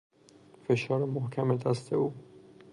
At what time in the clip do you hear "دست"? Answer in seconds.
1.57-1.93